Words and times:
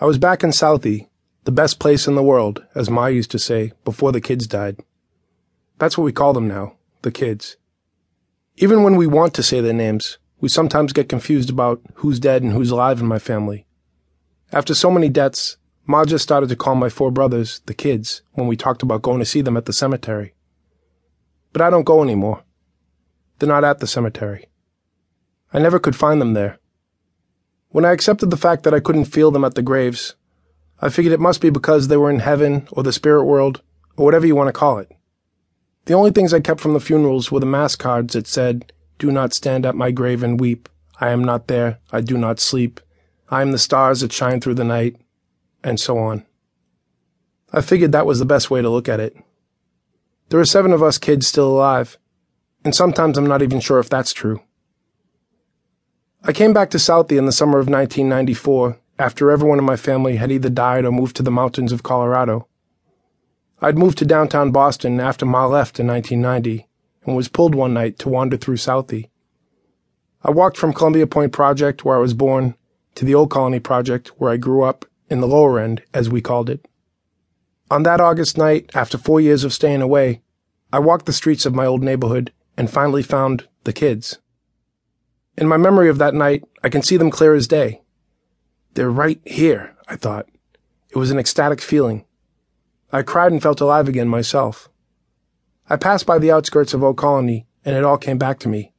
I 0.00 0.06
was 0.06 0.18
back 0.18 0.42
in 0.42 0.50
Southie, 0.50 1.08
the 1.44 1.52
best 1.52 1.78
place 1.78 2.06
in 2.06 2.14
the 2.14 2.22
world, 2.22 2.64
as 2.74 2.88
Ma 2.88 3.06
used 3.06 3.30
to 3.32 3.38
say, 3.38 3.72
before 3.84 4.10
the 4.10 4.20
kids 4.20 4.46
died. 4.46 4.78
That's 5.78 5.98
what 5.98 6.04
we 6.04 6.12
call 6.12 6.32
them 6.32 6.48
now, 6.48 6.76
the 7.02 7.10
kids. 7.10 7.56
Even 8.56 8.82
when 8.82 8.96
we 8.96 9.06
want 9.06 9.34
to 9.34 9.42
say 9.42 9.60
their 9.60 9.72
names, 9.72 10.18
we 10.40 10.48
sometimes 10.48 10.92
get 10.92 11.08
confused 11.08 11.50
about 11.50 11.80
who's 11.96 12.18
dead 12.18 12.42
and 12.42 12.52
who's 12.52 12.70
alive 12.70 13.00
in 13.00 13.06
my 13.06 13.18
family. 13.18 13.66
After 14.50 14.74
so 14.74 14.90
many 14.90 15.08
deaths, 15.08 15.56
Ma 15.86 16.04
just 16.04 16.22
started 16.22 16.48
to 16.48 16.56
call 16.56 16.74
my 16.74 16.88
four 16.88 17.10
brothers 17.10 17.60
the 17.66 17.74
kids 17.74 18.22
when 18.32 18.46
we 18.46 18.56
talked 18.56 18.82
about 18.82 19.02
going 19.02 19.18
to 19.18 19.26
see 19.26 19.40
them 19.40 19.56
at 19.56 19.66
the 19.66 19.72
cemetery. 19.72 20.34
But 21.52 21.62
I 21.62 21.70
don't 21.70 21.84
go 21.84 22.02
anymore. 22.02 22.44
They're 23.38 23.48
not 23.48 23.64
at 23.64 23.80
the 23.80 23.86
cemetery. 23.86 24.48
I 25.52 25.58
never 25.58 25.78
could 25.78 25.96
find 25.96 26.20
them 26.20 26.32
there. 26.32 26.58
When 27.72 27.86
I 27.86 27.92
accepted 27.92 28.30
the 28.30 28.36
fact 28.36 28.64
that 28.64 28.74
I 28.74 28.80
couldn't 28.80 29.06
feel 29.06 29.30
them 29.30 29.44
at 29.44 29.54
the 29.54 29.62
graves, 29.62 30.14
I 30.82 30.90
figured 30.90 31.14
it 31.14 31.20
must 31.20 31.40
be 31.40 31.48
because 31.48 31.88
they 31.88 31.96
were 31.96 32.10
in 32.10 32.18
heaven 32.18 32.68
or 32.70 32.82
the 32.82 32.92
spirit 32.92 33.24
world 33.24 33.62
or 33.96 34.04
whatever 34.04 34.26
you 34.26 34.36
want 34.36 34.48
to 34.48 34.52
call 34.52 34.78
it. 34.78 34.92
The 35.86 35.94
only 35.94 36.10
things 36.10 36.34
I 36.34 36.40
kept 36.40 36.60
from 36.60 36.74
the 36.74 36.80
funerals 36.80 37.32
were 37.32 37.40
the 37.40 37.46
mass 37.46 37.74
cards 37.74 38.12
that 38.12 38.26
said, 38.26 38.74
Do 38.98 39.10
not 39.10 39.32
stand 39.32 39.64
at 39.64 39.74
my 39.74 39.90
grave 39.90 40.22
and 40.22 40.38
weep. 40.38 40.68
I 41.00 41.10
am 41.10 41.24
not 41.24 41.48
there. 41.48 41.78
I 41.90 42.02
do 42.02 42.18
not 42.18 42.40
sleep. 42.40 42.78
I 43.30 43.40
am 43.40 43.52
the 43.52 43.58
stars 43.58 44.02
that 44.02 44.12
shine 44.12 44.42
through 44.42 44.54
the 44.54 44.64
night. 44.64 44.96
And 45.64 45.80
so 45.80 45.96
on. 45.98 46.26
I 47.54 47.62
figured 47.62 47.92
that 47.92 48.06
was 48.06 48.18
the 48.18 48.26
best 48.26 48.50
way 48.50 48.60
to 48.60 48.68
look 48.68 48.88
at 48.88 49.00
it. 49.00 49.16
There 50.28 50.40
are 50.40 50.44
seven 50.44 50.72
of 50.72 50.82
us 50.82 50.98
kids 50.98 51.26
still 51.26 51.48
alive, 51.48 51.96
and 52.64 52.74
sometimes 52.74 53.16
I'm 53.16 53.26
not 53.26 53.42
even 53.42 53.60
sure 53.60 53.78
if 53.78 53.88
that's 53.88 54.12
true. 54.12 54.42
I 56.24 56.32
came 56.32 56.52
back 56.52 56.70
to 56.70 56.78
Southie 56.78 57.18
in 57.18 57.26
the 57.26 57.32
summer 57.32 57.58
of 57.58 57.68
1994 57.68 58.78
after 58.96 59.32
everyone 59.32 59.58
in 59.58 59.64
my 59.64 59.74
family 59.74 60.16
had 60.16 60.30
either 60.30 60.48
died 60.48 60.84
or 60.84 60.92
moved 60.92 61.16
to 61.16 61.22
the 61.24 61.32
mountains 61.32 61.72
of 61.72 61.82
Colorado. 61.82 62.46
I'd 63.60 63.76
moved 63.76 63.98
to 63.98 64.04
downtown 64.04 64.52
Boston 64.52 65.00
after 65.00 65.26
Ma 65.26 65.46
left 65.46 65.80
in 65.80 65.88
1990 65.88 66.68
and 67.04 67.16
was 67.16 67.26
pulled 67.26 67.56
one 67.56 67.74
night 67.74 67.98
to 67.98 68.08
wander 68.08 68.36
through 68.36 68.58
Southie. 68.58 69.08
I 70.22 70.30
walked 70.30 70.56
from 70.56 70.72
Columbia 70.72 71.08
Point 71.08 71.32
Project, 71.32 71.84
where 71.84 71.96
I 71.96 72.00
was 72.00 72.14
born, 72.14 72.54
to 72.94 73.04
the 73.04 73.16
Old 73.16 73.30
Colony 73.30 73.58
Project, 73.58 74.08
where 74.20 74.30
I 74.30 74.36
grew 74.36 74.62
up, 74.62 74.84
in 75.10 75.20
the 75.20 75.26
lower 75.26 75.58
end, 75.58 75.82
as 75.92 76.08
we 76.08 76.20
called 76.20 76.48
it. 76.48 76.64
On 77.68 77.82
that 77.82 78.00
August 78.00 78.38
night, 78.38 78.70
after 78.74 78.96
four 78.96 79.20
years 79.20 79.42
of 79.42 79.52
staying 79.52 79.82
away, 79.82 80.22
I 80.72 80.78
walked 80.78 81.06
the 81.06 81.12
streets 81.12 81.46
of 81.46 81.54
my 81.54 81.66
old 81.66 81.82
neighborhood 81.82 82.32
and 82.56 82.70
finally 82.70 83.02
found 83.02 83.48
the 83.64 83.72
kids. 83.72 84.18
In 85.36 85.48
my 85.48 85.56
memory 85.56 85.88
of 85.88 85.98
that 85.98 86.14
night, 86.14 86.44
I 86.62 86.68
can 86.68 86.82
see 86.82 86.96
them 86.96 87.10
clear 87.10 87.34
as 87.34 87.48
day. 87.48 87.82
They're 88.74 88.90
right 88.90 89.20
here, 89.24 89.74
I 89.88 89.96
thought. 89.96 90.28
It 90.90 90.96
was 90.96 91.10
an 91.10 91.18
ecstatic 91.18 91.60
feeling. 91.60 92.04
I 92.92 93.02
cried 93.02 93.32
and 93.32 93.42
felt 93.42 93.60
alive 93.60 93.88
again 93.88 94.08
myself. 94.08 94.68
I 95.70 95.76
passed 95.76 96.04
by 96.04 96.18
the 96.18 96.30
outskirts 96.30 96.74
of 96.74 96.82
Old 96.82 96.98
Colony, 96.98 97.46
and 97.64 97.74
it 97.74 97.84
all 97.84 97.96
came 97.96 98.18
back 98.18 98.38
to 98.40 98.48
me. 98.48 98.74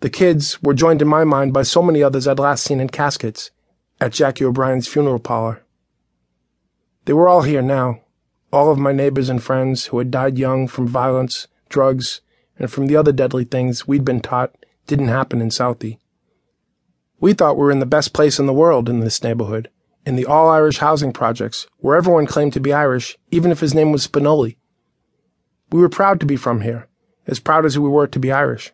The 0.00 0.08
kids 0.08 0.62
were 0.62 0.72
joined 0.72 1.02
in 1.02 1.08
my 1.08 1.24
mind 1.24 1.52
by 1.52 1.62
so 1.62 1.82
many 1.82 2.02
others 2.02 2.26
I'd 2.26 2.38
last 2.38 2.64
seen 2.64 2.80
in 2.80 2.88
caskets 2.88 3.50
at 4.00 4.12
Jackie 4.12 4.44
O'Brien's 4.44 4.88
funeral 4.88 5.18
parlor. 5.18 5.62
They 7.04 7.12
were 7.12 7.28
all 7.28 7.42
here 7.42 7.62
now, 7.62 8.00
all 8.52 8.70
of 8.70 8.78
my 8.78 8.92
neighbors 8.92 9.28
and 9.28 9.42
friends 9.42 9.86
who 9.86 9.98
had 9.98 10.10
died 10.10 10.38
young 10.38 10.68
from 10.68 10.88
violence, 10.88 11.48
drugs, 11.68 12.22
and 12.58 12.70
from 12.70 12.86
the 12.86 12.96
other 12.96 13.12
deadly 13.12 13.44
things 13.44 13.86
we'd 13.86 14.04
been 14.04 14.20
taught 14.20 14.54
didn't 14.86 15.08
happen 15.08 15.40
in 15.40 15.48
Southie. 15.48 15.98
We 17.18 17.32
thought 17.32 17.56
we 17.56 17.64
were 17.64 17.70
in 17.70 17.78
the 17.78 17.86
best 17.86 18.12
place 18.12 18.38
in 18.38 18.46
the 18.46 18.52
world 18.52 18.88
in 18.88 19.00
this 19.00 19.22
neighborhood, 19.22 19.70
in 20.04 20.16
the 20.16 20.26
all 20.26 20.48
Irish 20.50 20.78
housing 20.78 21.12
projects, 21.12 21.66
where 21.78 21.96
everyone 21.96 22.26
claimed 22.26 22.52
to 22.52 22.60
be 22.60 22.72
Irish, 22.72 23.18
even 23.30 23.50
if 23.50 23.60
his 23.60 23.74
name 23.74 23.90
was 23.90 24.06
Spinoli. 24.06 24.56
We 25.70 25.80
were 25.80 25.88
proud 25.88 26.20
to 26.20 26.26
be 26.26 26.36
from 26.36 26.60
here, 26.60 26.88
as 27.26 27.40
proud 27.40 27.64
as 27.64 27.78
we 27.78 27.88
were 27.88 28.06
to 28.06 28.18
be 28.18 28.30
Irish. 28.30 28.72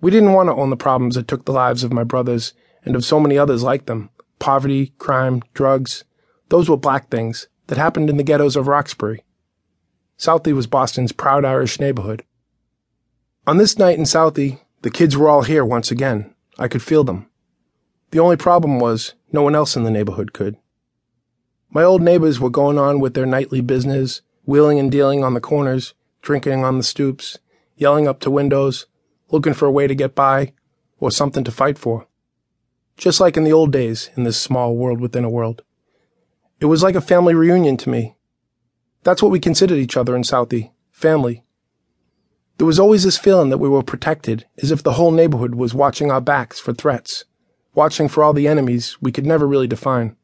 We 0.00 0.10
didn't 0.10 0.34
want 0.34 0.48
to 0.48 0.54
own 0.54 0.70
the 0.70 0.76
problems 0.76 1.14
that 1.14 1.26
took 1.26 1.44
the 1.44 1.52
lives 1.52 1.82
of 1.82 1.92
my 1.92 2.04
brothers 2.04 2.52
and 2.84 2.94
of 2.94 3.04
so 3.04 3.18
many 3.18 3.38
others 3.38 3.62
like 3.62 3.86
them 3.86 4.10
poverty, 4.38 4.92
crime, 4.98 5.42
drugs. 5.54 6.04
Those 6.50 6.68
were 6.68 6.76
black 6.76 7.08
things 7.08 7.48
that 7.68 7.78
happened 7.78 8.10
in 8.10 8.18
the 8.18 8.22
ghettos 8.22 8.56
of 8.56 8.66
Roxbury. 8.66 9.24
Southie 10.18 10.54
was 10.54 10.66
Boston's 10.66 11.12
proud 11.12 11.44
Irish 11.44 11.80
neighborhood. 11.80 12.24
On 13.46 13.56
this 13.56 13.78
night 13.78 13.98
in 13.98 14.04
Southie, 14.04 14.60
the 14.84 14.90
kids 14.90 15.16
were 15.16 15.30
all 15.30 15.40
here 15.40 15.64
once 15.64 15.90
again. 15.90 16.34
I 16.58 16.68
could 16.68 16.82
feel 16.82 17.04
them. 17.04 17.30
The 18.10 18.18
only 18.18 18.36
problem 18.36 18.78
was 18.78 19.14
no 19.32 19.40
one 19.40 19.54
else 19.54 19.76
in 19.76 19.82
the 19.82 19.90
neighborhood 19.90 20.34
could. 20.34 20.58
My 21.70 21.82
old 21.82 22.02
neighbors 22.02 22.38
were 22.38 22.50
going 22.50 22.76
on 22.76 23.00
with 23.00 23.14
their 23.14 23.24
nightly 23.24 23.62
business, 23.62 24.20
wheeling 24.44 24.78
and 24.78 24.92
dealing 24.92 25.24
on 25.24 25.32
the 25.32 25.40
corners, 25.40 25.94
drinking 26.20 26.66
on 26.66 26.76
the 26.76 26.84
stoops, 26.84 27.38
yelling 27.78 28.06
up 28.06 28.20
to 28.20 28.30
windows, 28.30 28.84
looking 29.30 29.54
for 29.54 29.64
a 29.64 29.72
way 29.72 29.86
to 29.86 29.94
get 29.94 30.14
by, 30.14 30.52
or 31.00 31.10
something 31.10 31.44
to 31.44 31.50
fight 31.50 31.78
for. 31.78 32.06
Just 32.98 33.20
like 33.20 33.38
in 33.38 33.44
the 33.44 33.54
old 33.54 33.72
days 33.72 34.10
in 34.18 34.24
this 34.24 34.38
small 34.38 34.76
world 34.76 35.00
within 35.00 35.24
a 35.24 35.30
world. 35.30 35.62
It 36.60 36.66
was 36.66 36.82
like 36.82 36.94
a 36.94 37.00
family 37.00 37.34
reunion 37.34 37.78
to 37.78 37.88
me. 37.88 38.16
That's 39.02 39.22
what 39.22 39.32
we 39.32 39.40
considered 39.40 39.78
each 39.78 39.96
other 39.96 40.14
in 40.14 40.24
Southie 40.24 40.72
family. 40.90 41.42
There 42.58 42.66
was 42.66 42.78
always 42.78 43.02
this 43.02 43.18
feeling 43.18 43.50
that 43.50 43.58
we 43.58 43.68
were 43.68 43.82
protected, 43.82 44.46
as 44.62 44.70
if 44.70 44.82
the 44.82 44.92
whole 44.92 45.10
neighborhood 45.10 45.56
was 45.56 45.74
watching 45.74 46.10
our 46.10 46.20
backs 46.20 46.60
for 46.60 46.72
threats, 46.72 47.24
watching 47.74 48.08
for 48.08 48.22
all 48.22 48.32
the 48.32 48.46
enemies 48.46 48.96
we 49.00 49.10
could 49.10 49.26
never 49.26 49.46
really 49.46 49.66
define. 49.66 50.16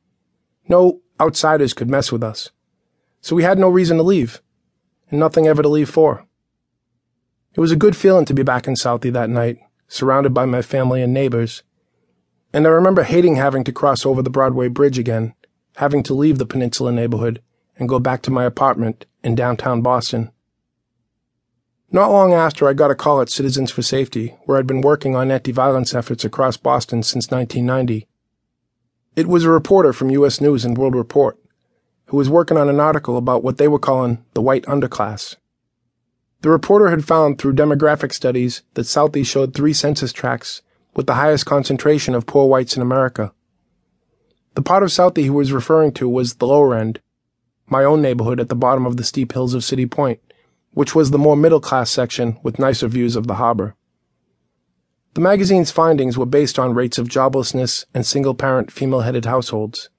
No 0.69 1.01
outsiders 1.21 1.75
could 1.75 1.91
mess 1.91 2.13
with 2.13 2.23
us. 2.23 2.51
So 3.21 3.35
we 3.35 3.43
had 3.43 3.59
no 3.59 3.69
reason 3.69 3.97
to 3.97 4.03
leave, 4.03 4.41
and 5.11 5.19
nothing 5.19 5.47
ever 5.47 5.63
to 5.63 5.69
leave 5.69 5.91
for. 5.91 6.25
It 7.55 7.61
was 7.61 7.73
a 7.73 7.77
good 7.77 7.97
feeling 7.97 8.25
to 8.27 8.35
be 8.35 8.45
back 8.45 8.69
in 8.69 8.75
Southie 8.75 9.13
that 9.13 9.29
night, 9.29 9.59
surrounded 9.89 10.33
by 10.33 10.47
my 10.47 10.63
family 10.63 11.03
and 11.03 11.13
neighbors. 11.13 11.65
And 12.53 12.65
I 12.65 12.71
remember 12.71 13.03
hating 13.03 13.37
having 13.37 13.65
to 13.65 13.73
cross 13.73 14.07
over 14.07 14.23
the 14.23 14.31
Broadway 14.31 14.69
Bridge 14.69 14.99
again, 14.99 15.35
having 15.77 16.05
to 16.05 16.15
leave 16.15 16.39
the 16.39 16.47
Peninsula 16.47 16.93
neighborhood 16.93 17.43
and 17.77 17.89
go 17.89 17.99
back 17.99 18.23
to 18.23 18.31
my 18.31 18.45
apartment 18.45 19.07
in 19.25 19.35
downtown 19.35 19.83
Boston. 19.83 20.31
Not 21.93 22.13
long 22.13 22.33
after, 22.33 22.69
I 22.69 22.73
got 22.73 22.93
a 22.93 22.95
call 22.95 23.21
at 23.21 23.29
Citizens 23.29 23.73
for 23.73 23.83
Safety, 23.83 24.37
where 24.45 24.59
I'd 24.59 24.67
been 24.67 24.81
working 24.81 25.17
on 25.17 25.33
anti-violence 25.33 25.93
efforts 25.93 26.25
across 26.25 26.57
Boston 26.57 27.03
since 27.03 27.33
1990. 27.33 28.07
It 29.17 29.27
was 29.27 29.45
a 29.45 29.51
reporter 29.51 29.93
from 29.93 30.11
U.S. 30.11 30.41
News 30.41 30.65
and 30.65 30.79
World 30.79 30.95
Report, 30.95 31.37
who 32.07 32.17
was 32.17 32.31
working 32.31 32.57
on 32.57 32.69
an 32.69 32.79
article 32.79 33.17
about 33.17 33.43
what 33.43 33.59
they 33.59 33.67
were 33.67 33.81
calling 33.81 34.25
the 34.35 34.41
white 34.41 34.63
underclass. 34.67 35.35
The 36.43 36.51
reporter 36.51 36.91
had 36.91 37.05
found 37.05 37.39
through 37.39 37.55
demographic 37.55 38.15
studies 38.15 38.63
that 38.75 38.83
Southie 38.83 39.27
showed 39.27 39.53
three 39.53 39.73
census 39.73 40.13
tracts 40.13 40.63
with 40.95 41.07
the 41.07 41.15
highest 41.15 41.45
concentration 41.45 42.15
of 42.15 42.25
poor 42.25 42.49
whites 42.49 42.77
in 42.77 42.83
America. 42.83 43.33
The 44.55 44.63
part 44.63 44.85
of 44.85 44.91
Southie 44.91 45.25
he 45.25 45.31
was 45.31 45.53
referring 45.53 45.91
to 45.95 46.09
was 46.09 46.35
the 46.35 46.47
lower 46.47 46.77
end, 46.77 47.01
my 47.67 47.83
own 47.83 48.01
neighborhood 48.01 48.39
at 48.39 48.49
the 48.49 48.55
bottom 48.55 48.87
of 48.87 48.97
the 48.97 49.05
steep 49.05 49.33
hills 49.33 49.55
of 49.55 49.65
City 49.65 49.87
Point 49.87 50.21
which 50.73 50.95
was 50.95 51.11
the 51.11 51.19
more 51.19 51.37
middle 51.37 51.61
class 51.61 51.91
section 51.91 52.39
with 52.43 52.59
nicer 52.59 52.89
views 52.89 53.17
of 53.17 53.27
the 53.27 53.35
harbor. 53.35 53.75
The 55.15 55.21
magazine's 55.21 55.73
findings 55.73 56.17
were 56.17 56.27
based 56.27 56.59
on 56.59 56.75
rates 56.75 56.97
of 56.97 57.09
joblessness 57.09 57.85
and 57.93 58.07
single 58.07 58.35
parent 58.35 58.71
female 58.71 59.01
headed 59.01 59.25
households. 59.25 59.91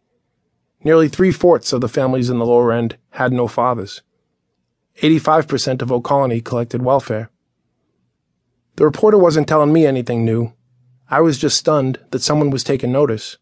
Nearly 0.83 1.09
three 1.09 1.31
fourths 1.31 1.73
of 1.73 1.81
the 1.81 1.89
families 1.89 2.29
in 2.29 2.39
the 2.39 2.45
lower 2.45 2.71
end 2.71 2.97
had 3.11 3.33
no 3.33 3.47
fathers. 3.47 4.01
85% 5.01 5.81
of 5.81 5.91
Old 5.91 6.03
Colony 6.03 6.41
collected 6.41 6.81
welfare. 6.81 7.29
The 8.77 8.85
reporter 8.85 9.17
wasn't 9.17 9.47
telling 9.47 9.73
me 9.73 9.85
anything 9.85 10.23
new. 10.23 10.53
I 11.09 11.19
was 11.21 11.37
just 11.37 11.57
stunned 11.57 11.99
that 12.11 12.21
someone 12.21 12.49
was 12.49 12.63
taking 12.63 12.91
notice. 12.91 13.37